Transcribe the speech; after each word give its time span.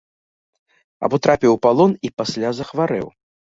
Або 1.09 1.19
трапіў 1.27 1.51
у 1.59 1.61
палон 1.67 1.95
і 2.11 2.13
пасля 2.23 2.55
захварэў. 2.63 3.07